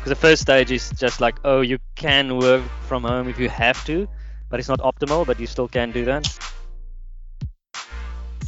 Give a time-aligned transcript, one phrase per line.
[0.00, 3.50] because the first stage is just like, oh, you can work from home if you
[3.50, 4.08] have to,
[4.48, 6.24] but it's not optimal, but you still can do that.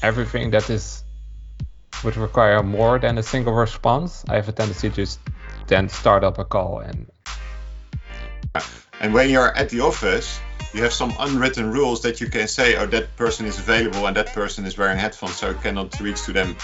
[0.01, 1.05] Everything that is
[2.05, 5.21] would require more than a single response, I have a tendency to just
[5.67, 7.07] then start up a call and.
[9.01, 10.41] And when you're at the office,
[10.73, 14.17] you have some unwritten rules that you can say, oh, that person is available and
[14.17, 16.57] that person is wearing headphones, so you cannot reach to them.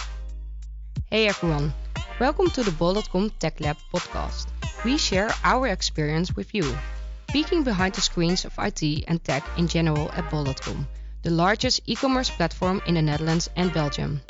[1.11, 1.75] Hey everyone,
[2.18, 4.46] welcome to the Bol.com Tech Lab podcast.
[4.85, 6.79] We share our experience with you,
[7.27, 10.87] peeking behind the screens of IT and tech in general at Bol.com,
[11.23, 14.21] the largest e-commerce platform in the Netherlands and Belgium.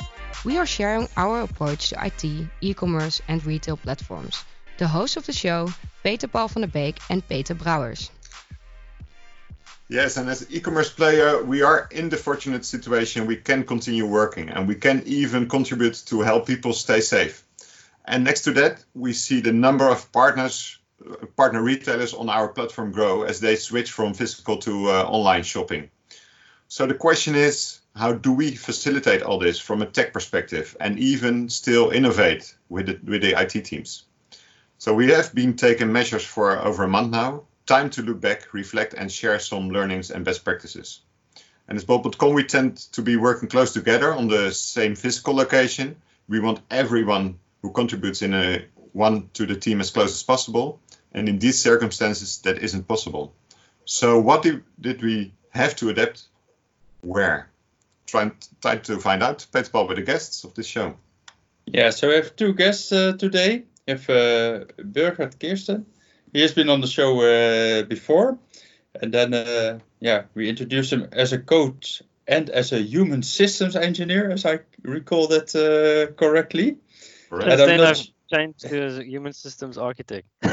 [0.43, 4.43] We are sharing our approach to IT, e-commerce and retail platforms.
[4.79, 5.71] The hosts of the show,
[6.03, 8.09] Peter Paul van der Beek and Peter Brouwers.
[9.87, 14.05] Yes, and as an e-commerce player, we are in the fortunate situation we can continue
[14.05, 17.43] working and we can even contribute to help people stay safe.
[18.05, 20.79] And next to that, we see the number of partners,
[21.37, 25.89] partner retailers on our platform grow as they switch from physical to uh, online shopping.
[26.67, 30.99] So the question is, how do we facilitate all this from a tech perspective and
[30.99, 34.03] even still innovate with the, with the IT teams?
[34.77, 38.51] So we have been taking measures for over a month now time to look back,
[38.51, 41.01] reflect, and share some learnings and best practices.
[41.67, 45.95] And as Bol.com, we tend to be working close together on the same physical location.
[46.27, 50.79] We want everyone who contributes in a one to the team as close as possible.
[51.11, 53.33] And in these circumstances, that isn't possible.
[53.85, 56.23] So what did, did we have to adapt?
[57.01, 57.49] Where?
[58.05, 59.45] Trying try to find out.
[59.51, 60.95] Peter Paul with the guests of this show.
[61.65, 63.63] Yeah, so we have two guests uh, today.
[63.87, 65.85] We have uh, Burkhard Kirsten
[66.33, 68.37] he has been on the show uh, before,
[69.01, 73.75] and then uh, yeah, we introduced him as a coach and as a human systems
[73.75, 76.77] engineer, as I recall that uh, correctly.
[77.29, 77.47] Right.
[77.47, 80.27] And then I've changed to human systems architect.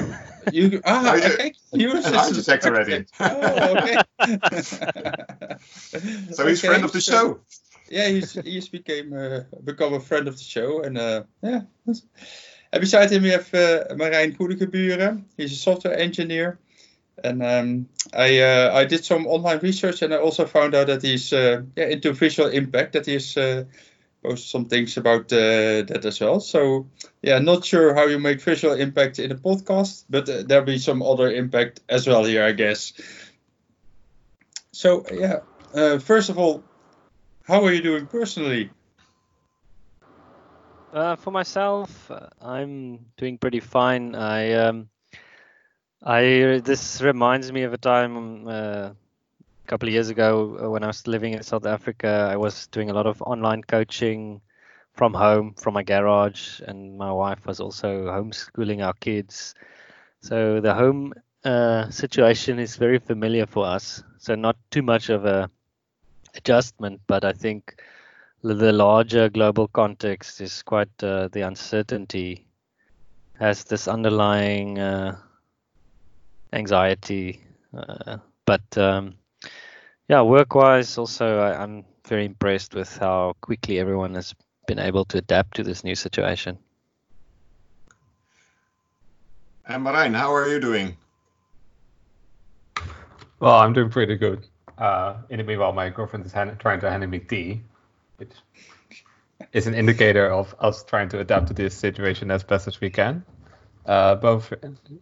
[0.53, 3.07] you ah okay, human systems architect already.
[3.21, 3.97] oh, okay.
[6.33, 7.41] so he's okay, friend of the so, show.
[7.89, 11.63] Yeah, he's he's became uh, become a friend of the show, and uh, yeah.
[12.73, 15.25] And beside him, we have uh, Marijn Goedegeburen.
[15.37, 16.59] He's a software engineer.
[17.23, 21.03] And um, I uh, I did some online research and I also found out that
[21.03, 23.65] he's uh, yeah, into visual impact, that he's uh,
[24.27, 26.41] posted some things about uh, that as well.
[26.41, 26.87] So
[27.23, 30.79] yeah, not sure how you make visual impact in a podcast, but uh, there'll be
[30.79, 32.93] some other impact as well here, I guess.
[34.73, 35.41] So yeah,
[35.75, 36.63] uh, first of all,
[37.43, 38.71] how are you doing personally?
[40.93, 42.11] Uh, for myself,
[42.41, 44.15] I'm doing pretty fine.
[44.15, 44.89] I um,
[46.03, 48.91] I this reminds me of a time uh,
[49.67, 52.29] a couple of years ago uh, when I was living in South Africa.
[52.31, 54.41] I was doing a lot of online coaching
[54.93, 59.57] from home, from my garage, and my wife was also homeschooling our kids.
[60.21, 64.05] So the home uh, situation is very familiar for us.
[64.19, 65.51] So not too much of a
[66.37, 67.83] adjustment, but I think
[68.45, 72.47] the larger global context is quite uh, the uncertainty
[73.41, 75.17] has this underlying uh,
[76.53, 77.41] anxiety
[77.77, 79.17] uh, but um,
[80.09, 84.35] yeah work-wise also I, i'm very impressed with how quickly everyone has
[84.67, 86.59] been able to adapt to this new situation.
[89.65, 90.97] And Marijn, how are you doing?
[93.41, 94.47] Well i'm doing pretty good.
[94.79, 97.63] Uh, in the meanwhile my girlfriend is hand- trying to hand me tea
[98.19, 98.33] which
[99.53, 102.91] is an indicator of us trying to adapt to this situation as best as we
[102.91, 103.25] can.
[103.85, 104.53] Uh, both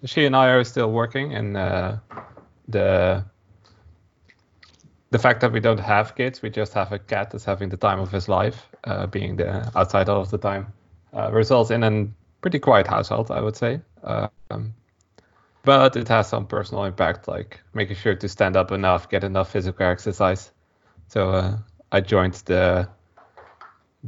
[0.05, 1.97] she and I are still working, and uh,
[2.69, 3.25] the
[5.15, 7.77] the fact that we don't have kids, we just have a cat that's having the
[7.77, 10.67] time of his life, uh, being the outside all of the time,
[11.13, 12.09] uh, results in a
[12.41, 13.81] pretty quiet household, I would say.
[14.03, 14.75] Um,
[15.63, 19.53] but it has some personal impact, like making sure to stand up enough, get enough
[19.53, 20.51] physical exercise.
[21.07, 21.59] So uh,
[21.93, 22.89] I joined the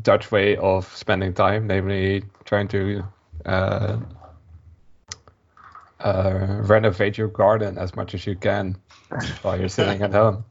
[0.02, 3.04] Dutch way of spending time, namely trying to
[3.44, 3.96] uh,
[6.00, 8.76] uh, renovate your garden as much as you can
[9.42, 10.44] while you're sitting at home.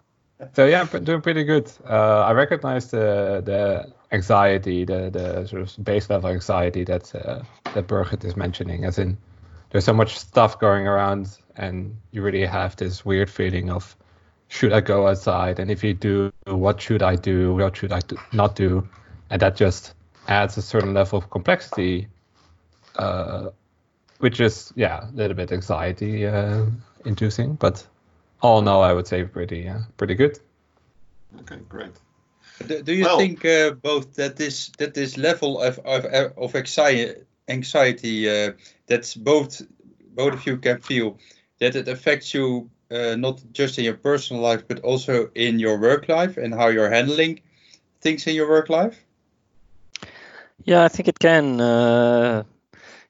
[0.53, 1.71] So yeah, I'm doing pretty good.
[1.87, 7.41] Uh, I recognize the the anxiety, the the sort of base level anxiety that uh,
[7.73, 9.17] that Birgit is mentioning, as in
[9.69, 13.95] there's so much stuff going around, and you really have this weird feeling of
[14.49, 17.99] should I go outside, and if you do, what should I do, what should I
[17.99, 18.87] do, not do,
[19.29, 19.93] and that just
[20.27, 22.07] adds a certain level of complexity,
[22.97, 23.51] uh,
[24.19, 26.65] which is yeah a little bit anxiety uh,
[27.05, 27.87] inducing, but
[28.41, 30.39] all in all, I would say pretty uh, pretty good.
[31.41, 31.93] Okay, great.
[32.65, 36.55] Do, do you well, think uh, both that this that this level of of, of
[36.55, 38.53] anxiety, anxiety uh,
[38.87, 39.61] that's both
[40.15, 41.17] both of you can feel
[41.59, 45.79] that it affects you uh, not just in your personal life but also in your
[45.79, 47.41] work life and how you're handling
[48.01, 49.03] things in your work life?
[50.63, 51.59] Yeah, I think it can.
[51.59, 52.43] Uh,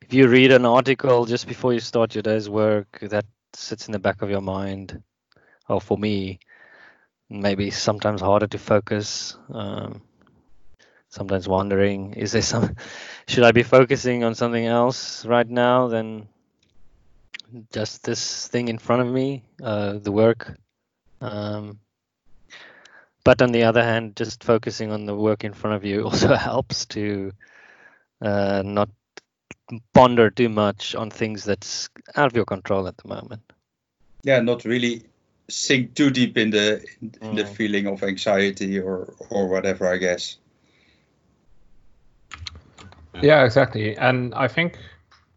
[0.02, 3.92] if you read an article just before you start your day's work, that sits in
[3.92, 5.02] the back of your mind.
[5.68, 6.40] Or for me,
[7.30, 9.38] maybe sometimes harder to focus.
[9.52, 10.02] Um,
[11.10, 12.76] sometimes wondering, is there some?
[13.28, 16.28] Should I be focusing on something else right now than
[17.74, 20.58] just this thing in front of me, uh, the work?
[21.22, 21.80] Um,
[23.24, 26.36] but on the other hand, just focusing on the work in front of you also
[26.36, 27.32] helps to
[28.22, 28.90] uh, not
[29.94, 33.42] ponder too much on things that's out of your control at the moment.
[34.24, 35.04] Yeah, not really
[35.50, 37.56] sink too deep in the in the Mm.
[37.56, 39.88] feeling of anxiety or or whatever.
[39.88, 40.38] I guess.
[43.22, 43.98] Yeah, exactly.
[43.98, 44.78] And I think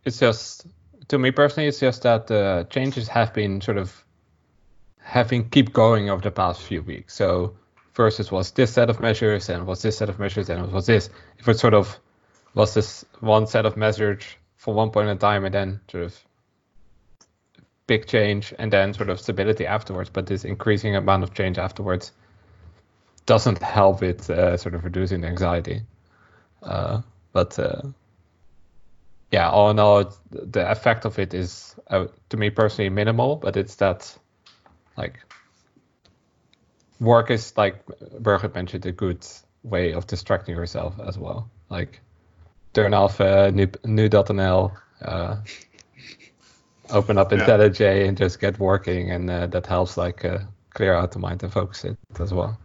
[0.05, 0.67] it's just,
[1.09, 4.05] to me personally, it's just that the changes have been sort of
[5.01, 7.15] having keep going over the past few weeks.
[7.15, 7.57] So
[7.93, 10.73] first it was this set of measures, and was this set of measures, and it
[10.73, 11.09] was this.
[11.39, 11.99] If it sort of
[12.55, 14.25] was this one set of measures
[14.57, 16.19] for one point in time, and then sort of
[17.89, 20.11] big change, and then sort of stability afterwards.
[20.11, 22.13] But this increasing amount of change afterwards
[23.27, 25.83] doesn't help with uh, sort of reducing the anxiety.
[26.63, 27.03] Uh,
[27.33, 27.83] but uh,
[29.33, 33.37] yeah, all in all, the effect of it is, uh, to me personally, minimal.
[33.37, 34.17] But it's that,
[34.97, 35.19] like,
[37.01, 39.27] work is like Birgit mentioned, a good
[39.63, 41.51] way of distracting yourself as well.
[41.69, 42.01] Like,
[42.73, 44.73] turn off uh, nu- nu.nl,
[46.91, 47.39] open up Yeah.
[47.39, 50.39] IntelliJ, and just get working, and uh, that helps like uh,
[50.75, 52.59] clear out the mind and focus it as well.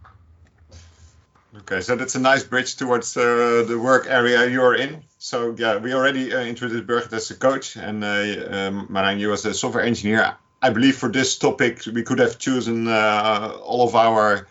[1.56, 5.04] Okay, so that's a nice bridge towards uh, the work area you're in.
[5.20, 9.32] So yeah, we already uh, introduced Birgit as a coach and uh, um, Marijn, you
[9.34, 10.36] as a software engineer.
[10.62, 14.48] I believe for this topic we could have chosen uh, all of our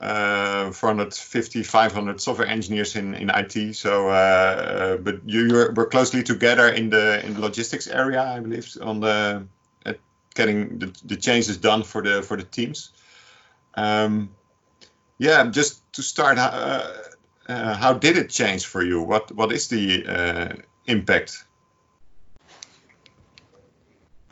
[0.00, 3.74] uh, 450, 500 software engineers in, in IT.
[3.76, 8.40] So, uh, uh, but you you're, closely together in the in the logistics area, I
[8.40, 9.46] believe, on the
[9.84, 9.98] at
[10.34, 12.90] getting the, the changes done for the for the teams.
[13.74, 14.30] Um,
[15.18, 16.92] yeah, just to start, uh,
[17.48, 19.00] uh, how did it change for you?
[19.02, 20.54] What what is the uh,
[20.86, 21.44] impact?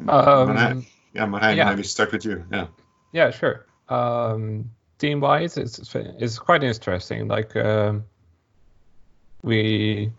[0.01, 1.71] Marijn- Um, yeah, Marijn, yeah.
[1.71, 2.45] maybe start with you.
[2.53, 2.67] Yeah.
[3.13, 3.65] Yeah, sure.
[3.89, 7.29] Um, team wise, it's it's quite interesting.
[7.29, 8.05] Like um,
[9.43, 10.13] we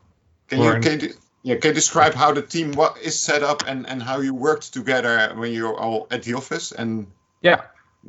[0.48, 1.13] Can you can you,
[1.44, 4.33] yeah can you describe how the team what is set up and and how you
[4.33, 7.07] worked together when you're all at the office and
[7.42, 7.62] yeah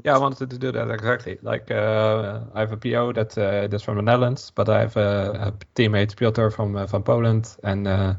[0.05, 1.39] yeah I wanted to do that exactly.
[1.43, 4.97] Like uh, I have a PO that uh, that's from the Netherlands, but I have
[4.97, 8.15] a, a teammate Piotr from uh, from Poland and uh,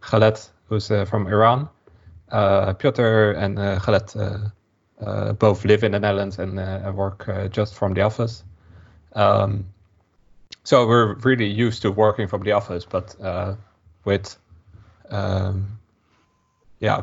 [0.00, 1.68] Khaled who's uh, from Iran.
[2.30, 4.38] Uh, Piotr and uh, Khaled uh,
[5.38, 8.44] both live in the Netherlands and uh, work uh, just from the office.
[9.14, 9.66] Um,
[10.64, 13.54] so we're really used to working from the office, but uh,
[14.04, 14.36] with
[15.10, 15.78] um,
[16.78, 17.02] yeah,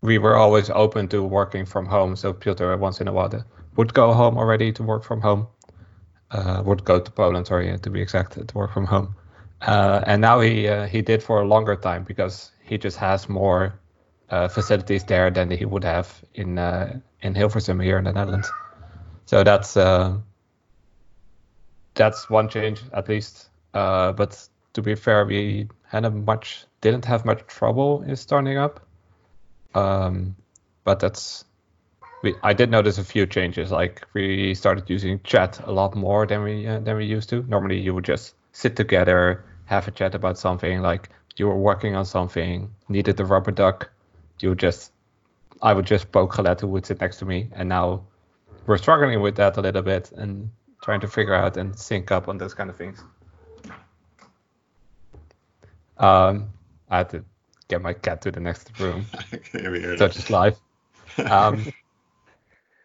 [0.00, 2.16] we were always open to working from home.
[2.16, 3.44] So Piotr once in a while
[3.76, 5.46] would go home already to work from home.
[6.30, 9.14] Uh, would go to Poland, sorry, to be exact, to work from home.
[9.60, 13.28] Uh, and now he uh, he did for a longer time because he just has
[13.28, 13.72] more
[14.30, 18.50] uh, facilities there than he would have in uh, in Hilversum here in the Netherlands.
[19.26, 20.18] So that's uh,
[21.94, 23.48] that's one change at least.
[23.72, 28.58] Uh, but to be fair, we had a much didn't have much trouble in starting
[28.58, 28.80] up.
[29.74, 30.36] Um,
[30.84, 31.44] but that's
[32.22, 33.70] we I did notice a few changes.
[33.70, 37.42] Like we started using chat a lot more than we uh, than we used to.
[37.48, 40.80] Normally, you would just sit together, have a chat about something.
[40.80, 43.90] Like you were working on something, needed a rubber duck,
[44.40, 44.92] you just
[45.62, 48.04] I would just poke Khaled who would sit next to me, and now
[48.66, 50.50] we're struggling with that a little bit and
[50.82, 53.02] trying to figure out and sync up on those kind of things.
[55.96, 56.50] Um,
[56.90, 57.24] I had to
[57.68, 59.06] get my cat to the next room
[59.52, 60.58] Here we hear such is life.
[61.18, 61.72] Um,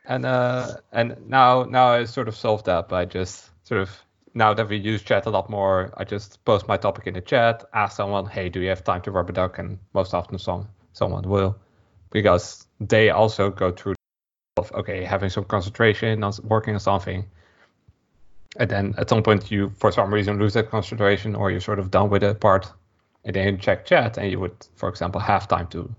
[0.06, 3.90] and uh, and now now I sort of solved that by just sort of
[4.36, 7.22] now that we use chat a lot more, I just post my topic in the
[7.22, 9.58] chat, ask someone, hey, do you have time to rubber duck?
[9.58, 11.58] And most often some someone will,
[12.12, 13.96] because they also go through
[14.58, 17.26] of okay having some concentration on working on something.
[18.58, 21.80] And then at some point you for some reason lose that concentration or you're sort
[21.80, 22.72] of done with a part
[23.24, 25.94] and then you check chat and you would for example have time to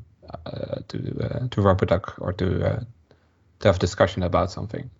[0.46, 2.80] uh, to uh, to rubber duck or to uh,
[3.60, 4.90] to have discussion about something.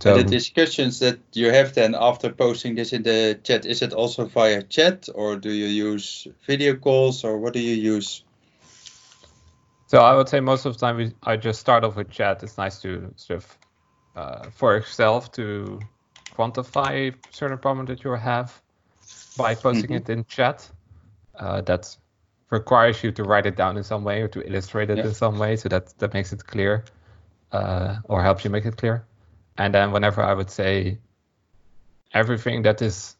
[0.00, 3.94] So the discussions that you have then after posting this in the chat, is it
[3.94, 8.22] also via chat or do you use video calls or what do you use?
[9.94, 12.42] So I would say most of the time we, I just start off with chat.
[12.42, 13.58] It's nice to sort of
[14.16, 15.86] uh, for yourself to
[16.36, 18.60] quantify certain problem that you have
[19.36, 19.96] by posting Mhm.
[20.00, 20.68] it in chat.
[21.38, 21.96] Uh, that
[22.50, 25.04] requires you to write it down in some way or to illustrate it Yeah.
[25.06, 26.84] in some way, so that that makes it clear
[27.52, 29.06] uh, or helps you make it clear.
[29.58, 30.98] And then whenever I would say
[32.12, 33.16] everything that is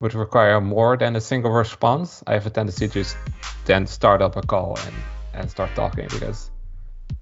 [0.00, 3.16] would require more than a single response, I have a tendency to just
[3.64, 6.50] then start up a call and, and start talking because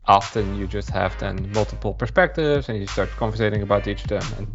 [0.06, 4.26] often you just have then multiple perspectives and you start conversating about each of them
[4.38, 4.46] and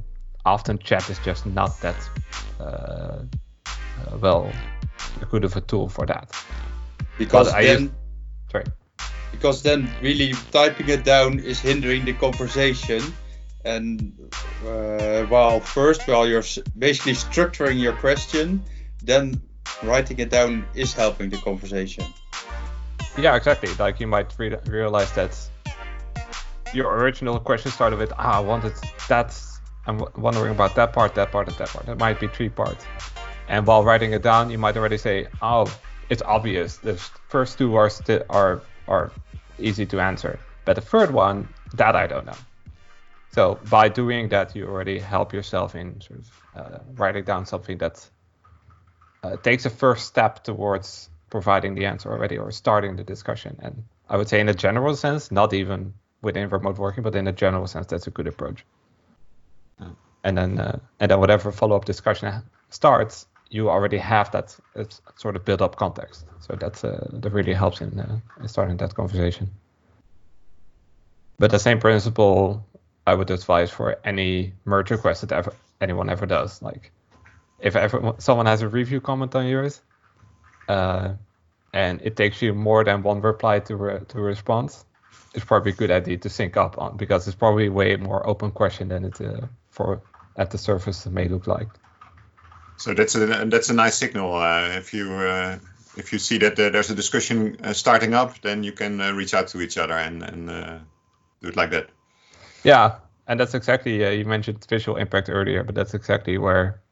[0.45, 1.95] often chat is just not that
[2.59, 4.51] uh, uh, well
[5.29, 6.31] good of a tool for that.
[7.17, 7.93] Because But then, used-
[8.51, 8.65] Sorry.
[9.31, 13.01] because then really typing it down is hindering the conversation.
[13.65, 14.13] And
[14.65, 16.43] uh, while first, while you're
[16.77, 18.61] basically structuring your question,
[19.03, 19.41] then
[19.81, 22.05] writing it down is helping the conversation.
[23.17, 23.73] Yeah, exactly.
[23.75, 25.37] Like you might re- realize that
[26.73, 28.73] your original question started with, ah, I wanted
[29.07, 29.39] that.
[29.85, 31.87] I'm wondering about that part, that part, and that part.
[31.87, 32.85] It might be three parts.
[33.47, 35.71] And while writing it down, you might already say, oh,
[36.09, 36.77] it's obvious.
[36.77, 36.95] The
[37.27, 37.91] first two are
[38.29, 39.11] are are
[39.59, 42.37] easy to answer, but the third one, that I don't know.
[43.31, 47.77] So by doing that, you already help yourself in sort of uh, writing down something
[47.79, 48.09] that
[49.23, 53.57] uh, takes a first step towards providing the answer already or starting the discussion.
[53.65, 57.27] And I would say, in a general sense, not even within remote working, but in
[57.27, 58.63] a general sense, that's a good approach.
[60.23, 64.85] And then, uh, and then whatever follow-up discussion starts, you already have that uh,
[65.15, 66.25] sort of built-up context.
[66.39, 69.49] So that's uh, that really helps in, uh, in starting that conversation.
[71.39, 72.63] But the same principle
[73.07, 76.61] I would advise for any merge request that ever anyone ever does.
[76.61, 76.91] Like,
[77.59, 79.81] if ever someone has a review comment on yours,
[80.67, 81.13] uh,
[81.73, 84.75] and it takes you more than one reply to re- to respond,
[85.33, 88.51] it's probably a good idea to sync up on because it's probably way more open
[88.51, 90.01] question than it uh, for
[90.37, 91.69] at the surface may look like.
[92.77, 94.35] So that's a that's a nice signal.
[94.35, 95.57] Uh, if you uh,
[95.97, 99.11] if you see that uh, there's a discussion uh, starting up, then you can uh,
[99.13, 100.79] reach out to each other and and uh,
[101.41, 101.89] do it like that.
[102.63, 106.82] Yeah, and that's exactly uh, you mentioned visual impact earlier, but that's exactly where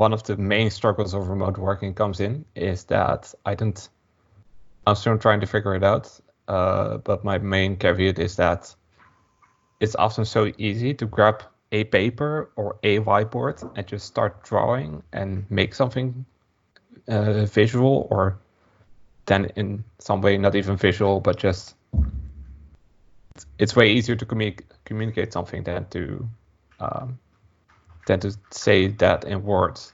[0.00, 3.88] one of the main struggles of remote working comes in is that I don't.
[4.86, 6.08] I'm still trying to figure it out,
[6.48, 8.74] uh, but my main caveat is that
[9.78, 15.02] it's often so easy to grab a paper or a whiteboard and just start drawing
[15.12, 16.24] and make something
[17.06, 18.38] uh, visual, or
[19.26, 21.74] then in some way not even visual, but just
[23.58, 26.26] it's way easier to commu- communicate something than to
[26.80, 27.18] um,
[28.06, 29.92] than to say that in words.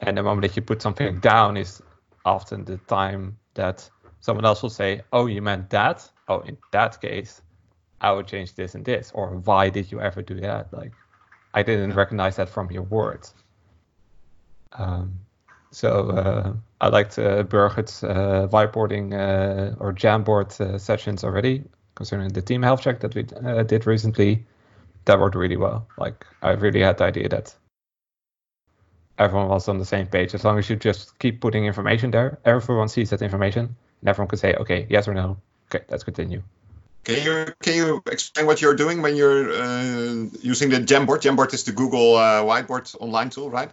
[0.00, 1.82] And the moment that you put something down is
[2.24, 3.88] often the time that
[4.20, 6.08] someone else will say, "Oh, you meant that?
[6.28, 7.42] Oh, in that case,
[8.00, 10.72] I would change this and this." Or why did you ever do that?
[10.72, 10.92] Like,
[11.54, 13.34] I didn't recognize that from your words.
[14.72, 15.18] Um,
[15.70, 21.64] so uh, I liked uh, Birgit's uh, whiteboarding uh, or Jamboard uh, sessions already
[21.94, 24.44] concerning the team health check that we uh, did recently.
[25.04, 25.88] That worked really well.
[25.98, 27.54] Like I really had the idea that
[29.18, 30.34] everyone was on the same page.
[30.34, 34.28] As long as you just keep putting information there, everyone sees that information, and everyone
[34.28, 35.38] can say, okay, yes or no.
[35.74, 36.42] Okay, let's continue.
[37.04, 41.20] Can you can you explain what you're doing when you're uh, using the Jamboard?
[41.20, 43.70] Jamboard is the Google uh, whiteboard online tool, right?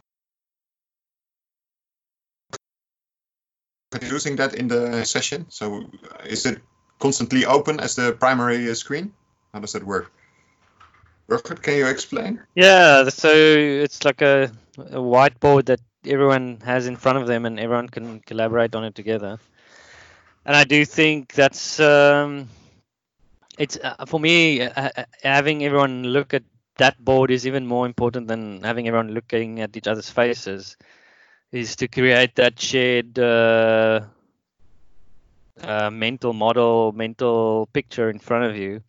[4.01, 5.45] Using that in the session.
[5.49, 5.89] So
[6.25, 6.61] is it
[6.99, 9.13] constantly open as the primary uh, screen?
[9.53, 10.11] How does that work?
[11.29, 12.41] Birgit, can you explain?
[12.55, 17.59] Yeah, so it's like a, a whiteboard that everyone has in front of them and
[17.59, 19.39] everyone can collaborate on it together.
[20.45, 22.49] And I do think that's um,
[23.57, 26.43] it's uh, for me uh, uh, having everyone look at
[26.77, 30.77] that board is even more important than having everyone looking at each other's faces.
[31.51, 34.01] Is to create that shared uh,
[35.61, 38.81] uh, mental model, mental picture in front of you.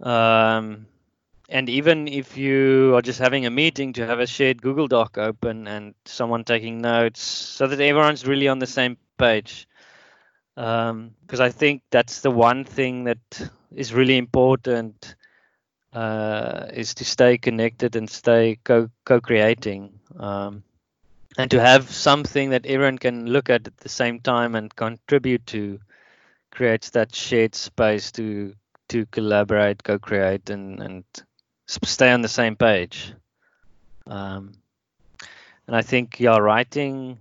[0.00, 0.86] Um,
[1.48, 5.18] and even if you are just having a meeting to have a shared Google Doc
[5.18, 9.68] open and someone taking notes so that everyone's really on the same page.
[10.54, 15.16] Because um, I think that's the one thing that is really important
[15.92, 20.00] uh, is to stay connected and stay co co-creating.
[20.18, 20.62] Um,
[21.38, 25.46] and to have something that everyone can look at at the same time and contribute
[25.48, 25.78] to
[26.50, 28.54] creates that shared space to
[28.88, 31.04] to collaborate, co-create, and and
[31.66, 33.12] stay on the same page.
[34.06, 34.52] Um,
[35.66, 37.18] and I think yeah, writing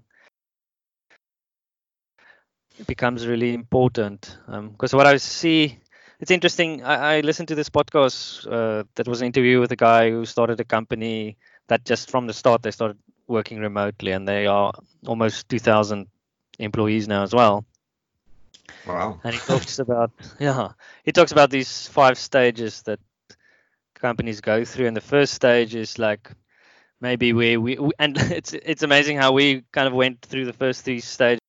[2.87, 4.37] becomes really important.
[4.45, 5.79] Because um, what I see,
[6.19, 6.83] it's interesting.
[6.83, 10.25] I, I listened to this podcast uh, that was an interview with a guy who
[10.25, 11.37] started a company
[11.67, 12.97] that just from the start they started
[13.27, 14.71] working remotely, and they are
[15.07, 16.07] almost 2,000
[16.59, 17.65] employees now as well.
[18.85, 19.19] Wow.
[19.23, 20.69] And he talks about yeah,
[21.03, 22.99] he talks about these five stages that
[23.95, 26.31] companies go through, and the first stage is like
[27.01, 30.53] maybe we, we, we and it's it's amazing how we kind of went through the
[30.53, 31.39] first three stages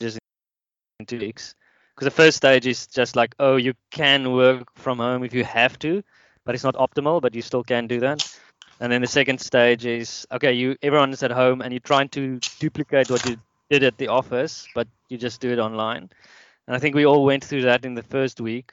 [0.00, 1.54] in two weeks.
[1.94, 5.44] Because the first stage is just like oh you can work from home if you
[5.44, 6.02] have to
[6.44, 8.38] but it's not optimal but you still can do that.
[8.80, 12.08] And then the second stage is okay you everyone is at home and you're trying
[12.10, 13.36] to duplicate what you
[13.70, 16.10] did at the office but you just do it online.
[16.66, 18.72] And i think we all went through that in the first week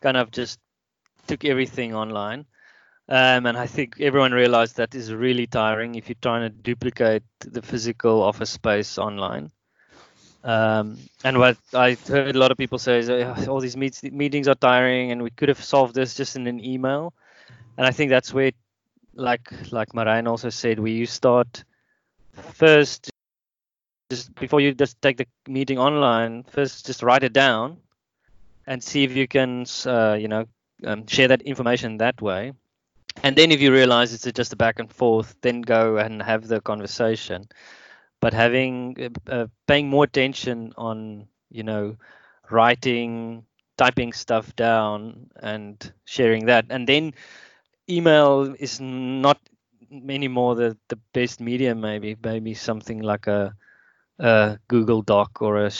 [0.00, 0.60] kind of just
[1.26, 2.46] took everything online
[3.08, 7.22] um, and I think everyone realized that is really tiring if you're trying to duplicate
[7.40, 9.50] the physical office space online.
[10.42, 14.12] Um, and what I heard a lot of people say is oh, all these meet-
[14.12, 17.12] meetings are tiring, and we could have solved this just in an email.
[17.76, 18.52] And I think that's where,
[19.14, 21.64] like like Marijn also said, where you start
[22.32, 23.10] first,
[24.10, 27.78] just before you just take the meeting online, first just write it down,
[28.66, 30.46] and see if you can, uh, you know,
[30.84, 32.52] um, share that information that way.
[33.22, 36.48] And then if you realize it's just a back and forth then go and have
[36.48, 37.44] the conversation.
[38.20, 38.96] But having
[39.28, 41.96] uh, uh, paying more attention on you know
[42.50, 43.44] writing
[43.76, 46.66] typing stuff down and sharing that.
[46.70, 47.14] And then
[47.88, 49.38] email is not
[50.08, 53.54] anymore the the best medium maybe maybe something like a,
[54.18, 55.70] a google doc or a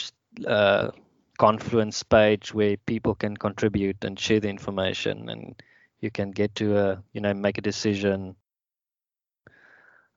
[0.47, 0.91] uh,
[1.39, 5.63] confluence page where people can contribute and share the information and
[6.01, 8.37] you can get to a you know make a decision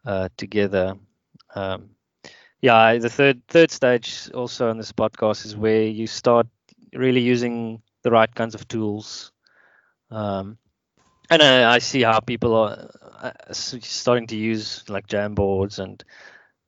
[0.06, 0.96] uh, together.
[1.56, 1.92] Um,
[2.62, 6.48] yeah, the third third stage also on this podcast is where you start
[6.94, 9.32] really using the right kinds of tools.
[10.10, 10.58] Um,
[11.30, 12.90] and I, I, see how people are
[13.22, 16.02] uh, starting to use like Jamboards and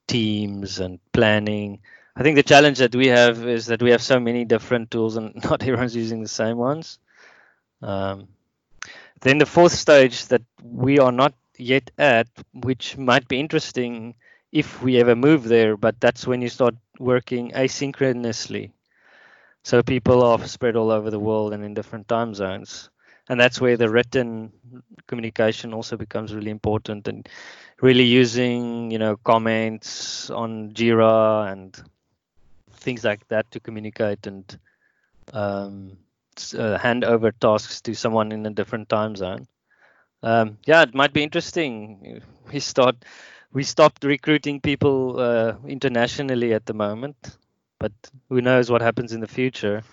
[0.08, 1.80] Teams and planning.
[2.20, 5.16] I think the challenge that we have is that we have so many different tools
[5.16, 7.00] and not everyone's using the same ones.
[7.82, 8.28] Um,
[9.22, 14.16] then the fourth stage that we are not yet at, which might be interesting
[14.52, 18.72] if we ever move there, but that's when you start working asynchronously.
[19.64, 22.90] So people are spread all over the world and in different time zones.
[23.30, 24.52] And that's where the written
[25.08, 27.30] communication also becomes really important and
[27.82, 31.82] really using, you know, comments on Jira and
[32.80, 34.60] things like that to communicate and
[35.34, 35.98] um,
[36.58, 39.48] uh, hand over tasks to someone in a different time zone.
[40.24, 42.22] Um, yeah, it might be interesting.
[42.52, 42.96] We start,
[43.54, 47.38] we stopped recruiting people uh, internationally at the moment,
[47.80, 47.94] but
[48.30, 49.84] who knows what happens in the future?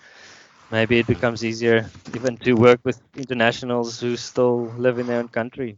[0.71, 5.29] Maybe it becomes easier even to work with internationals who still live in their own
[5.29, 5.77] country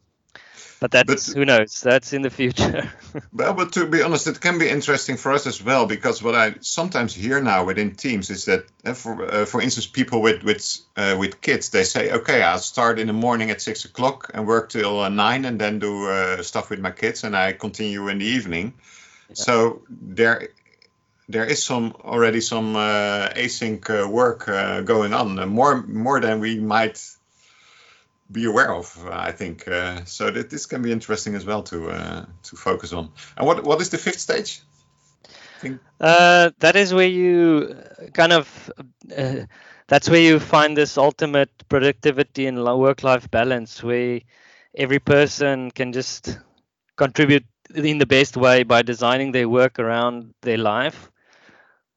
[0.79, 1.81] but that's but, who knows?
[1.81, 2.89] That's in the future.
[3.33, 6.35] Well but to be honest it can be interesting for us as well because what
[6.35, 10.43] i sometimes hear now within teams is that uh, for uh, for instance people with
[10.43, 14.29] with uh, with kids they say okay i'll start in the morning at six o'clock
[14.33, 17.51] and work till uh, nine and then do uh, stuff with my kids and i
[17.51, 18.73] continue in the evening.
[19.29, 19.33] Yeah.
[19.33, 20.49] so there
[21.29, 24.45] there is some already some uh, async work
[24.85, 25.49] going on.
[25.49, 26.97] More more than we might
[28.31, 28.95] be aware of.
[29.05, 32.55] Uh, I think uh, so that this can be interesting as well to uh, to
[32.55, 33.11] focus on.
[33.37, 34.61] And what what is the fifth stage?
[35.99, 37.75] Uh, that is where you
[38.13, 38.71] kind of
[39.17, 39.45] uh,
[39.87, 44.21] that's where you find this ultimate productivity and work-life balance, where
[44.75, 46.37] every person can just
[46.95, 51.09] contribute in the best way by designing their work around their life.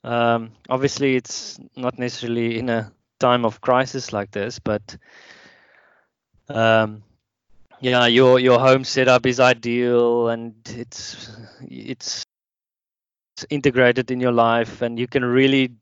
[0.04, 4.96] Um, obviously, it's not necessarily in a time of crisis like this, but
[6.52, 7.02] um,
[7.80, 11.30] yeah, your your home setup is ideal and it's
[11.62, 12.24] it's
[13.50, 15.72] integrated in your life, and you can really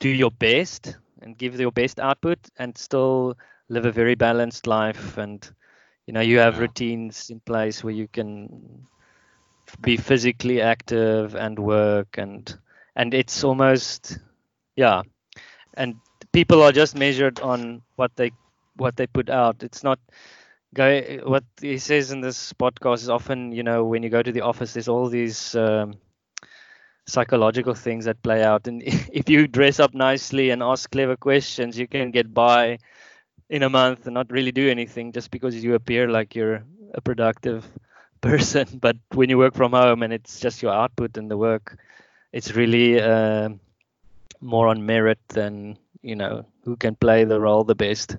[0.00, 3.36] do your best and give your best output, and still
[3.68, 5.18] live a very balanced life.
[5.18, 5.48] And
[6.06, 8.86] you know, you have routines in place where you can
[9.80, 12.58] be physically active and work, and
[12.96, 14.18] and it's almost
[14.76, 15.02] yeah,
[15.74, 15.96] and
[16.32, 18.32] people are just measured on what they
[18.76, 19.62] what they put out.
[19.62, 19.98] It's not
[20.74, 24.32] go what he says in this podcast is often you know when you go to
[24.32, 25.94] the office there's all these um,
[27.06, 28.82] psychological things that play out and
[29.12, 32.78] if you dress up nicely and ask clever questions you can get by
[33.48, 37.00] in a month and not really do anything just because you appear like you're a
[37.00, 37.64] productive
[38.20, 41.78] person but when you work from home and it's just your output and the work
[42.32, 43.48] it's really uh,
[44.40, 48.16] more on merit than you know who can play the role the best.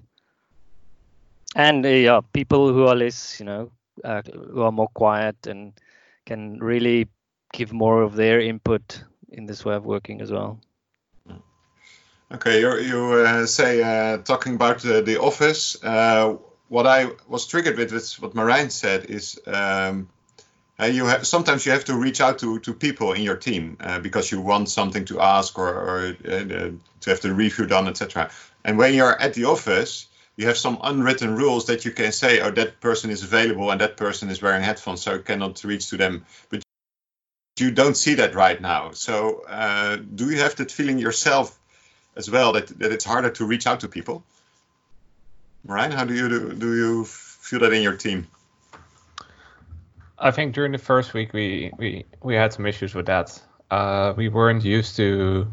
[1.55, 3.71] And uh, yeah, people who are less, you know,
[4.03, 5.73] uh, who are more quiet and
[6.25, 7.07] can really
[7.53, 10.59] give more of their input in this way of working as well.
[12.33, 15.81] Okay, you you uh, say uh, talking about the, office.
[15.81, 16.35] Uh,
[16.67, 20.09] what I was triggered with, with what Marijn said is um,
[20.79, 23.77] uh, you have sometimes you have to reach out to, to people in your team
[24.01, 28.29] because you want something to ask or, or to have the review done, etc.
[28.65, 30.07] And when you're at the office,
[30.37, 33.79] you have some unwritten rules that you can say, oh, that person is available and
[33.81, 36.25] that person is wearing headphones, so I cannot reach to them.
[36.49, 36.63] But
[37.57, 38.91] you don't see that right now.
[38.91, 41.57] So uh, do you have that feeling yourself
[42.15, 44.23] as well that, that it's harder to reach out to people?
[45.63, 48.27] Ryan, how do you do, do you feel that in your team?
[50.17, 53.41] I think during the first week we we we had some issues with that.
[53.69, 55.51] Uh, we weren't used to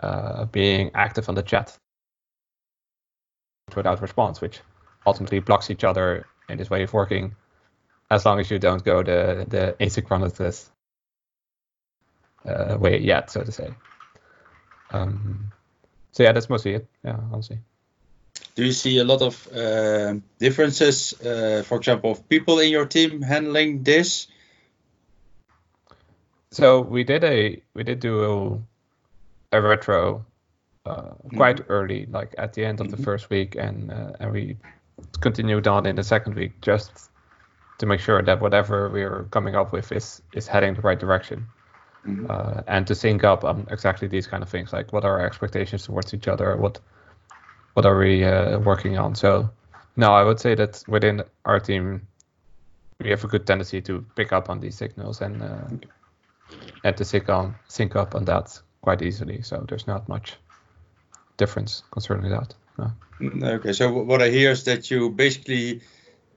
[0.00, 1.76] uh, being active on the chat
[3.76, 4.60] without response, which
[5.06, 7.34] ultimately blocks each other in this way of working.
[8.10, 10.68] As long as you don't go the the asynchronous
[12.46, 13.74] uh, way yet, so to say.
[14.90, 15.52] Um,
[16.12, 16.86] so yeah, that's mostly it.
[17.04, 17.58] Yeah, honestly.
[18.54, 22.86] Do you see a lot of uh, differences, uh, for example, of people in your
[22.86, 24.26] team handling this?
[26.50, 28.64] So we did a we did do
[29.52, 30.24] a, a retro
[31.36, 31.72] quite mm-hmm.
[31.72, 32.96] early, like at the end of mm-hmm.
[32.96, 34.56] the first week, and uh, and we
[35.20, 37.10] continued on in the second week just
[37.78, 41.46] to make sure that whatever we're coming up with is is heading the right direction.
[42.06, 42.26] Mm-hmm.
[42.30, 45.26] Uh, and to sync up on exactly these kind of things, like what are our
[45.26, 46.80] expectations towards each other, what
[47.74, 49.14] what are we uh, working on.
[49.14, 49.50] So
[49.96, 52.06] no, I would say that within our team,
[53.00, 55.68] we have a good tendency to pick up on these signals and uh,
[56.84, 59.42] and to sync on sync up on that quite easily.
[59.42, 60.36] So there's not much
[61.38, 62.54] difference concerning that.
[62.76, 62.92] No.
[63.20, 65.80] Mm, okay, so what I hear is that you basically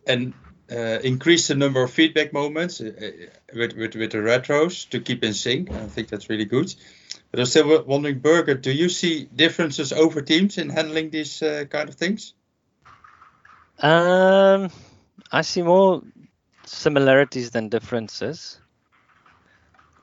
[0.07, 0.33] and
[0.71, 5.01] uh, increase the number of feedback moments uh, uh, with, with with the retros to
[5.01, 5.69] keep in sync.
[5.71, 6.73] I think that's really good.
[7.29, 11.65] But I'm still wondering, Birger, do you see differences over teams in handling these uh,
[11.69, 12.33] kind of things?
[13.79, 14.69] Um,
[15.31, 16.03] I see more
[16.65, 18.59] similarities than differences.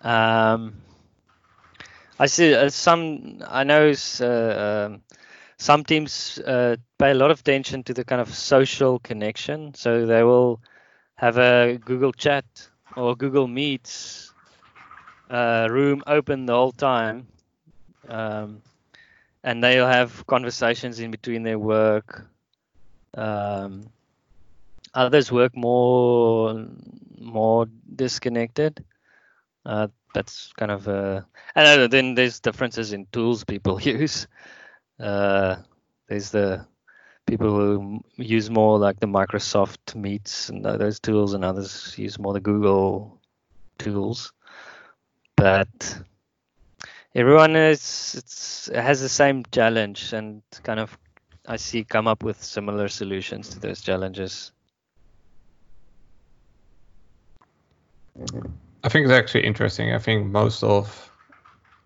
[0.01, 0.75] Um,
[2.19, 3.43] I see uh, some.
[3.47, 5.03] I know uh, um,
[5.57, 10.07] some teams uh, pay a lot of attention to the kind of social connection, so
[10.07, 10.61] they will
[11.17, 12.45] have a Google Chat
[12.97, 14.33] or Google Meets
[15.31, 17.29] uh, room open the whole time,
[18.09, 18.63] um,
[19.45, 22.27] and they'll have conversations in between their work.
[23.15, 23.91] Um,
[24.95, 26.67] others work more
[27.21, 28.85] more disconnected.
[29.65, 31.23] Uh, that's kind of uh,
[31.55, 34.27] and then there's differences in tools people use.
[34.99, 35.57] Uh,
[36.09, 36.67] there's the
[37.27, 42.33] people who use more like the Microsoft Meets and those tools, and others use more
[42.33, 43.21] the Google
[43.79, 44.33] tools
[45.39, 46.03] but
[47.15, 50.99] everyone is it's has the same challenge and kind of
[51.47, 54.53] I see come up with similar solutions to those challenges.
[58.85, 59.93] I think it's actually interesting.
[59.93, 61.11] I think most of,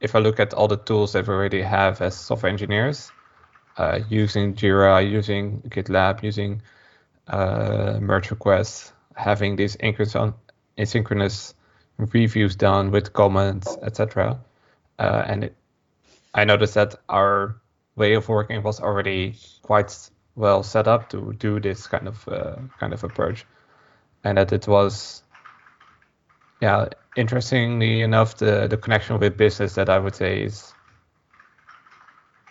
[0.00, 3.10] if I look at all the tools that we already have as software engineers,
[3.78, 6.62] uh, using Jira, using GitLab, using
[7.28, 11.54] uh, merge requests, having these asynchronous
[11.96, 14.38] reviews done with comments, etc.
[14.98, 15.56] Uh, and it,
[16.34, 17.56] I noticed that our
[17.96, 22.56] way of working was already quite well set up to do this kind of uh,
[22.78, 23.44] kind of approach,
[24.24, 25.22] and that it was,
[26.62, 30.72] yeah, interestingly enough, the the connection with business that I would say is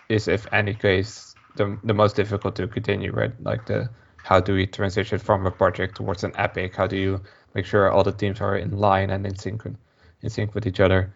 [0.08, 3.32] is if any case the the most difficult to continue, right?
[3.42, 3.88] Like the
[4.22, 6.76] how do we transition from a project towards an epic?
[6.76, 7.22] How do you
[7.54, 10.80] make sure all the teams are in line and in sync in sync with each
[10.80, 11.14] other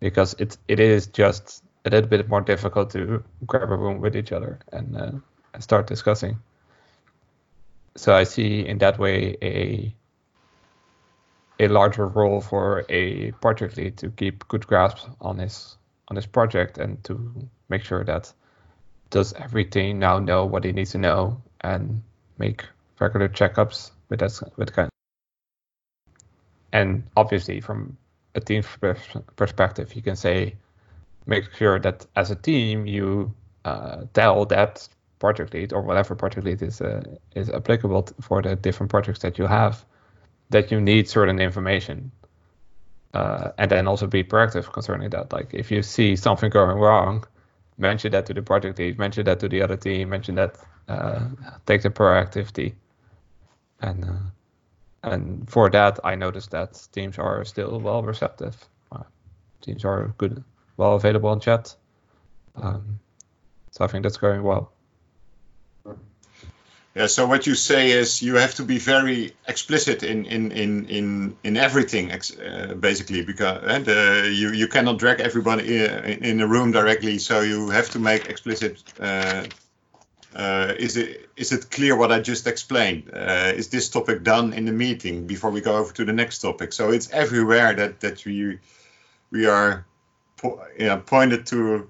[0.00, 4.16] because it it is just a little bit more difficult to grab a room with
[4.16, 5.10] each other and, uh,
[5.54, 6.38] and start discussing.
[7.96, 9.92] So I see in that way a
[11.62, 15.76] a larger role for a project lead to keep good grasp on his
[16.08, 18.32] on his project and to make sure that
[19.10, 22.02] does everything now know what he needs to know and
[22.38, 22.64] make
[22.98, 24.92] regular checkups with that with kind
[26.72, 27.96] and obviously, from
[28.34, 28.64] a team
[29.36, 30.56] perspective, you can say,
[31.26, 36.44] make sure that as a team you uh, tell that project lead or whatever project
[36.46, 37.02] lead is uh,
[37.36, 39.84] is applicable for the different projects that you have
[40.50, 42.12] that you need certain information
[43.14, 45.32] uh, and then also be proactive concerning that.
[45.32, 47.24] Like if you see something going wrong,
[47.78, 50.56] mention that to the project lead, mention that to the other team, mention that,
[50.88, 51.26] uh,
[51.66, 52.74] take the proactivity,
[53.80, 54.18] and uh,
[55.04, 58.56] and for that I noticed that teams are still well receptive.
[58.90, 59.04] Uh,
[59.60, 60.42] teams are good,
[60.76, 61.74] well available on chat.
[62.56, 62.98] Um,
[63.70, 64.72] so I think that's going well.
[66.94, 67.06] Yeah.
[67.06, 71.36] So what you say is you have to be very explicit in in in in
[71.42, 76.46] in everything, uh, basically, because and uh, you you cannot drag everybody in, in a
[76.46, 77.18] room directly.
[77.18, 78.82] So you have to make explicit.
[79.00, 79.44] Uh,
[80.34, 83.10] uh, is it is it clear what I just explained?
[83.12, 86.40] Uh, is this topic done in the meeting before we go over to the next
[86.40, 86.72] topic?
[86.72, 88.58] So it's everywhere that that we
[89.30, 89.86] we are
[90.36, 91.88] po yeah, pointed to.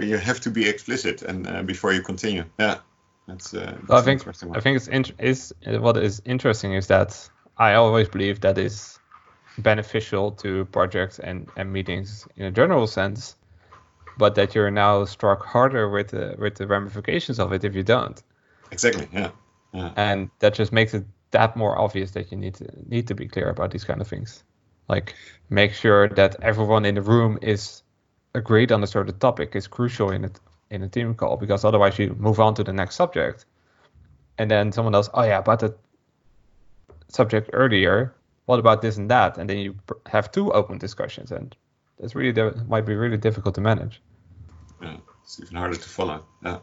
[0.00, 2.44] You have to be explicit and uh, before you continue.
[2.58, 2.78] Yeah.
[3.26, 7.28] That's, uh, that's I think I think it's int- is what is interesting is that
[7.56, 8.98] I always believe that is
[9.58, 13.36] beneficial to projects and, and meetings in a general sense,
[14.18, 17.82] but that you're now struck harder with the with the ramifications of it if you
[17.82, 18.22] don't.
[18.70, 19.08] Exactly.
[19.12, 19.30] Yeah.
[19.72, 19.92] yeah.
[19.96, 23.26] And that just makes it that more obvious that you need to need to be
[23.26, 24.44] clear about these kind of things.
[24.88, 25.14] Like
[25.48, 27.82] make sure that everyone in the room is
[28.34, 30.38] agreed on a certain topic is crucial in it
[30.74, 33.46] in a team call because otherwise you move on to the next subject.
[34.38, 35.74] And then someone else oh yeah about the
[37.08, 38.14] subject earlier
[38.46, 39.38] what about this and that?
[39.38, 39.74] And then you
[40.06, 41.56] have two open discussions and
[41.98, 44.02] that's really that might be really difficult to manage.
[44.82, 46.58] Yeah it's even harder to follow yeah.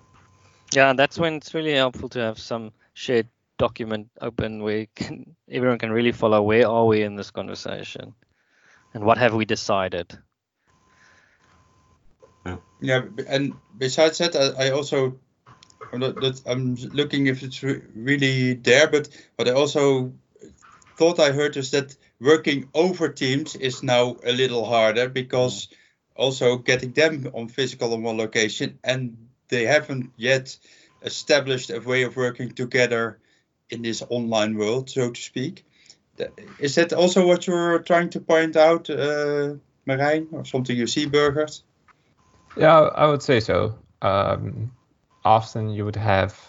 [0.73, 5.77] Yeah that's when it's really helpful to have some shared document open where can, everyone
[5.77, 8.13] can really follow where are we in this conversation?
[8.93, 10.17] And what have we decided
[12.81, 15.19] yeah, and besides that, I, I also
[15.93, 20.13] I'm, looking if it's re really there, but what I also
[20.95, 25.67] thought I heard is that working over teams is now a little harder because
[26.15, 29.17] also getting them on physical on one location and
[29.49, 30.57] they haven't yet
[31.01, 33.19] established a way of working together
[33.69, 35.65] in this online world, so to speak.
[36.59, 39.55] Is that also what you're trying to point out, uh,
[39.87, 41.63] Marijn, or something you see, Burgers?
[42.57, 43.77] Yeah, I would say so.
[44.01, 44.71] Um,
[45.23, 46.39] often you would have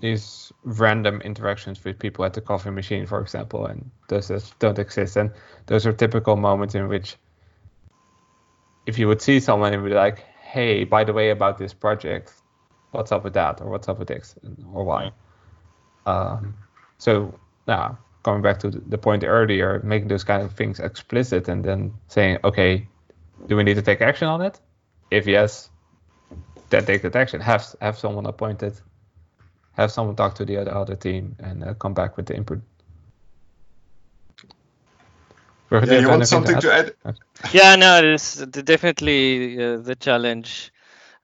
[0.00, 4.78] these random interactions with people at the coffee machine, for example, and those just don't
[4.78, 5.16] exist.
[5.16, 5.30] And
[5.66, 7.16] those are typical moments in which,
[8.86, 12.32] if you would see someone and be like, "Hey, by the way, about this project,
[12.92, 14.34] what's up with that, or what's up with this,
[14.72, 15.12] or why?"
[16.06, 16.54] Um,
[16.98, 21.64] so now, coming back to the point earlier, making those kind of things explicit, and
[21.64, 22.88] then saying, "Okay,
[23.46, 24.60] do we need to take action on it?
[25.10, 25.70] If yes,
[26.70, 27.40] then take that action.
[27.40, 28.74] Have have someone appointed.
[29.76, 32.60] Have someone talk to the other other team and uh, come back with the input.
[35.70, 36.94] Yeah, you want something to add?
[37.02, 37.18] To add?
[37.52, 40.72] yeah, no, it's definitely uh, the challenge.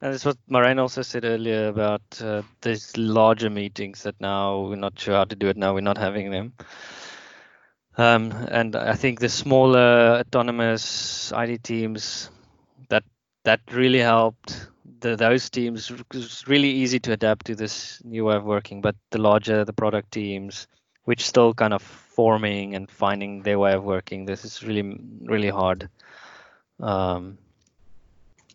[0.01, 4.77] And it's what Marijn also said earlier about uh, these larger meetings that now we're
[4.77, 6.53] not sure how to do it now, we're not having them.
[7.99, 12.31] Um, and I think the smaller autonomous IT teams
[12.91, 13.05] that
[13.45, 14.69] that really helped
[15.01, 15.91] the, those teams.
[16.13, 18.81] Was really easy to adapt to this new way of working.
[18.81, 20.67] But the larger the product teams,
[21.05, 25.51] which still kind of forming and finding their way of working, this is really really
[25.51, 25.89] hard.
[26.81, 27.39] Um,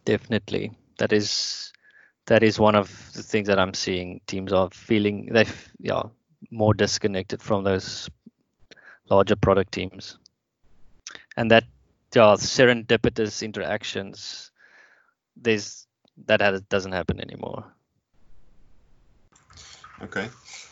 [0.05, 1.73] definitely, that is
[2.27, 4.21] that is one of the things that I'm seeing.
[4.27, 5.45] Teams are feeling they
[5.79, 6.03] yeah
[6.51, 8.09] more disconnected from those
[9.11, 10.17] larger product teams.
[11.37, 11.65] And that
[12.11, 14.51] serendipitous interactions,
[15.35, 15.87] there's
[16.25, 17.65] that has, doesn't happen anymore.
[20.01, 20.29] Okay.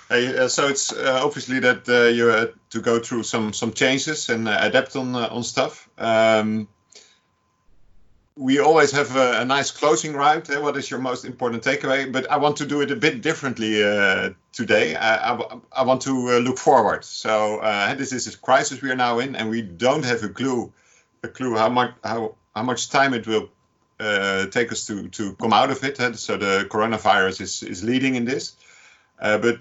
[0.10, 3.74] Hey, uh, so it's uh, obviously that uh, you had to go through some some
[3.74, 5.88] changes and uh, adapt on uh, on stuff.
[5.98, 6.68] Um,
[8.40, 10.50] we always have a, a nice closing round.
[10.50, 10.58] Eh?
[10.60, 12.10] What is your most important takeaway?
[12.10, 14.96] But I want to do it a bit differently uh, today.
[14.96, 17.04] I, I, I, want to uh, look forward.
[17.04, 20.30] So uh, this is a crisis we are now in, and we don't have a
[20.30, 20.72] clue,
[21.22, 23.50] a clue how much how how much time it will
[24.00, 26.00] uh, take us to to come out of it.
[26.00, 26.14] Eh?
[26.14, 28.56] So the coronavirus is is leading in this,
[29.20, 29.58] uh, but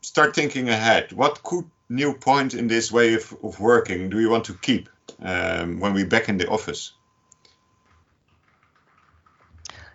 [0.00, 1.12] start thinking ahead.
[1.12, 4.88] What could new point in this way of, of working do we want to keep
[5.20, 6.94] um, when we're back in the office?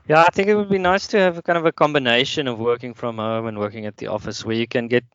[0.09, 2.93] Yeah, I think it would be nice to have kind of a combination of working
[2.95, 5.05] from home and working at the office where you can get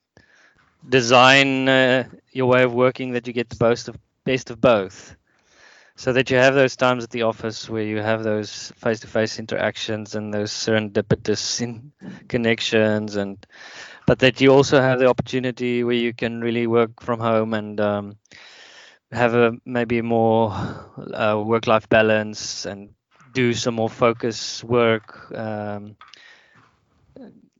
[0.88, 5.16] design uh, your way of working that you get the best of best of both.
[5.96, 10.14] So that you have those times at the office where you have those face-to-face interactions
[10.14, 11.92] and those serendipitous in
[12.28, 13.44] connections, and
[14.06, 17.80] but that you also have the opportunity where you can really work from home and
[17.80, 18.16] um,
[19.12, 20.50] have a maybe more
[21.14, 22.90] uh, work-life balance and
[23.34, 25.96] do some more focus work um,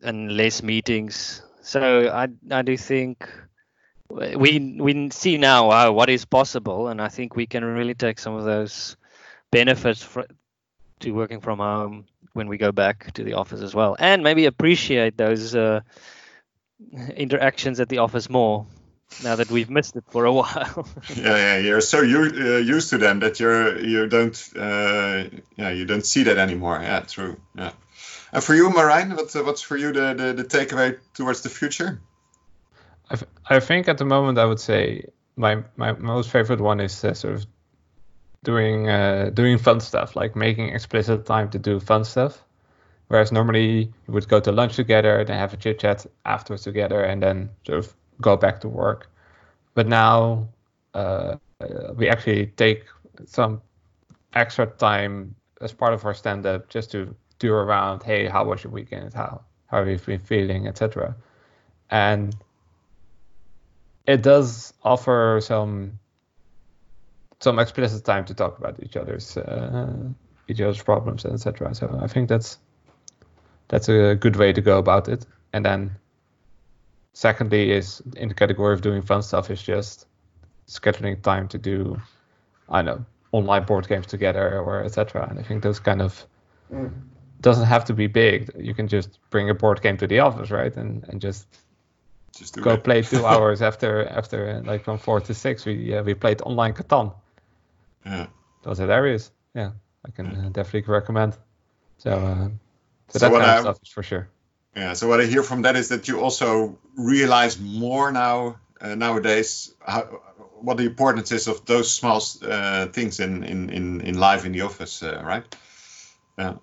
[0.03, 1.43] and less meetings.
[1.61, 3.29] So I I do think
[4.09, 8.19] we we see now uh, what is possible, and I think we can really take
[8.19, 8.97] some of those
[9.51, 10.27] benefits for,
[11.01, 14.47] to working from home when we go back to the office as well, and maybe
[14.47, 15.81] appreciate those uh,
[17.17, 18.67] interactions at the office more
[19.23, 20.87] now that we've missed it for a while.
[21.17, 25.25] yeah, yeah, you're so u- uh, used to them that you're you don't uh,
[25.57, 26.81] yeah you don't see that anymore.
[26.83, 27.41] Yeah, true.
[27.57, 27.73] Yeah.
[28.33, 32.01] And for you, Marijn, what, what's for you the, the, the takeaway towards the future?
[33.09, 33.19] I,
[33.57, 37.15] I think at the moment I would say my my most favorite one is uh,
[37.15, 37.47] sort of
[38.43, 42.43] doing uh, doing fun stuff, like making explicit time to do fun stuff.
[43.09, 47.03] Whereas normally you would go to lunch together, then have a chit chat afterwards together,
[47.03, 49.11] and then sort of go back to work.
[49.75, 50.49] But now
[50.95, 51.37] uh,
[51.97, 52.85] we actually take
[53.27, 53.61] some
[54.35, 58.63] extra time as part of our stand up just to do around, hey, how was
[58.65, 59.15] your weekend?
[59.15, 61.17] How how have you been feeling, etc.
[61.91, 62.37] And
[64.07, 65.99] it does offer some
[67.41, 69.97] some explicit time to talk about each other's uh,
[70.49, 71.75] each other's problems, etc.
[71.75, 72.59] So I think that's
[73.69, 75.27] that's a good way to go about it.
[75.53, 75.97] And then
[77.15, 80.07] secondly is in the category of doing fun stuff is just
[80.69, 82.01] scheduling time to do
[82.69, 85.27] I know online board games together or etc.
[85.29, 86.25] And I think those kind of
[86.73, 86.93] mm.
[87.41, 88.51] doesn't have to be big.
[88.59, 90.75] You can just bring a board game to the office, right?
[90.77, 91.47] And and just
[92.37, 92.85] just go it.
[92.85, 95.65] play two hours after after like from four to six.
[95.65, 97.15] We uh, we played online Catan.
[98.05, 98.27] Yeah,
[98.63, 99.31] those are areas.
[99.55, 99.71] Yeah,
[100.07, 100.47] I can yeah.
[100.47, 101.37] Uh, definitely recommend.
[101.99, 102.49] So, uh,
[103.09, 104.29] so, so that kind of stuff is for sure.
[104.77, 104.95] Yeah.
[104.95, 109.75] So what I hear from that is that you also realize more now uh, nowadays
[109.81, 110.03] how,
[110.61, 114.53] what the importance is of those small uh, things in, in, in, in life in
[114.53, 115.45] the office, uh, right?
[116.39, 116.55] Yeah.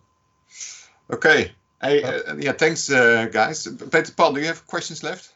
[1.12, 1.52] Okay.
[1.82, 2.52] Hey, uh, yeah.
[2.52, 3.68] Thanks, uh, guys.
[3.68, 5.32] Peter Paul, do you have questions left?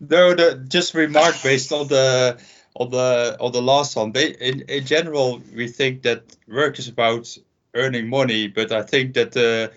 [0.00, 2.38] No, the, just remark based on the
[2.74, 4.12] on the on the last one.
[4.16, 7.36] In in general, we think that work is about
[7.74, 9.72] earning money, but I think that the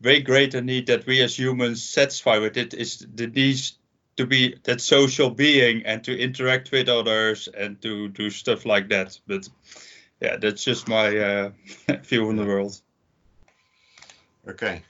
[0.00, 3.60] way greater need that we as humans satisfy with it is the need
[4.16, 8.88] to be that social being and to interact with others and to do stuff like
[8.88, 9.18] that.
[9.26, 9.48] But
[10.20, 11.50] yeah, that's just my uh,
[12.02, 12.80] view on the world.
[14.48, 14.82] Okay.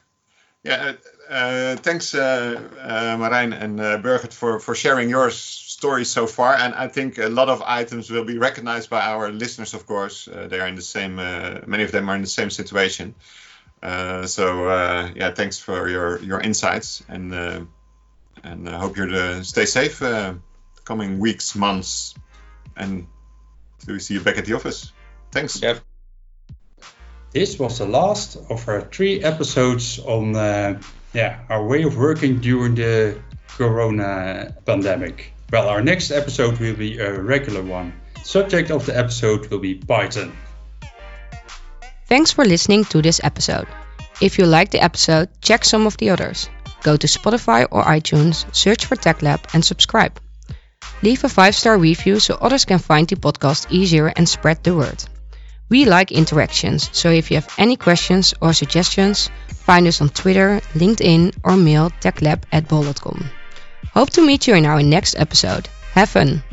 [0.62, 0.94] Yeah,
[1.30, 6.26] uh, uh, thanks, uh, uh, Marijn and uh, Birgit, for, for sharing your story so
[6.26, 6.54] far.
[6.54, 10.26] And I think a lot of items will be recognized by our listeners, of course.
[10.26, 13.14] Uh, they are in the same, uh, many of them are in the same situation.
[13.82, 17.60] Uh, so uh, yeah, thanks for your your insights and uh,
[18.42, 20.34] and I hope you're stay safe uh
[20.86, 22.14] coming weeks, months,
[22.76, 23.06] and
[23.86, 24.92] we see you back at the office.
[25.32, 25.60] Thanks.
[25.60, 25.78] Yeah.
[27.32, 30.80] This was the last of our three episodes on uh,
[31.12, 35.32] yeah our way of working during the corona pandemic.
[35.52, 37.92] Well, our next episode will be a regular one.
[38.24, 40.32] Subject of the episode will be Python.
[42.08, 43.66] Thanks for listening to this episode.
[44.20, 46.48] If you like the episode, check some of the others.
[46.82, 50.18] Go to Spotify or iTunes, search for Tech Lab, and subscribe.
[51.02, 54.74] Leave a 5 star review so others can find the podcast easier and spread the
[54.74, 55.04] word.
[55.68, 60.60] We like interactions, so if you have any questions or suggestions, find us on Twitter,
[60.74, 63.28] LinkedIn, or mail techlab at bol.com.
[63.92, 65.68] Hope to meet you in our next episode.
[65.92, 66.44] Have fun!